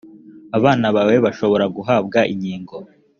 [0.57, 2.75] abana bawe bashobora guhabwa inkingo.